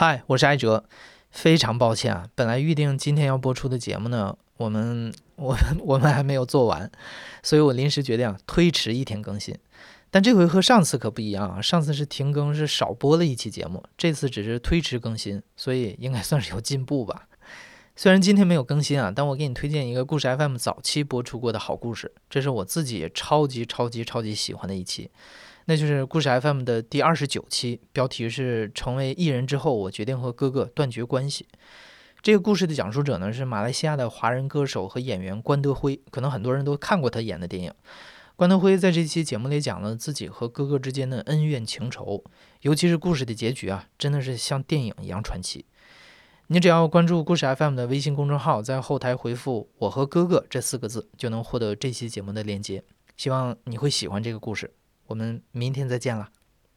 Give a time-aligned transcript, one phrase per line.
[0.00, 0.84] 嗨，我是艾哲，
[1.32, 6.88] 非常抱歉啊，本来预定今天要播出的节目呢，我们我我们还没有做完，
[7.42, 9.58] 所以我临时决定推迟一天更新。
[10.08, 17.26] 但这回和上次可不一样啊，上次是停更，是少播了一期节目，这次只是推迟更新，所以应该算是有进步吧。
[18.00, 25.10] 虽然今天没有更新啊，但我给你推荐一个故事 FM 早期播出过的好故事，这是我自己超级超级超级喜欢的一期。
[25.64, 31.48] 那就是故事 FM 的第二十九期，标题是“成为艺人之后，我决定和哥哥断绝关系”。
[32.22, 37.72] 这个故事的讲述者呢是马来西亚的华人歌手和演员关德辉，可能很多人都看过他演的电影。
[38.36, 42.22] 关德辉在这期节目里讲了自己和哥哥之间的恩怨情仇，
[42.60, 45.64] 尤其是故事的结局啊，真的是像电影一样传奇。
[46.50, 52.82] 你只要关注故事 FM 的微信公众号，在后台回复“我和哥哥”这四个字，就能获得这期节目的链接。
[53.18, 54.72] 希望你会喜欢这个故事。
[55.08, 56.30] 我们明天再见了。